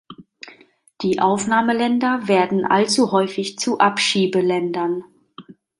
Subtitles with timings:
[1.03, 5.03] Die Aufnahmeländer werden allzu häufig zu Abschiebeländern.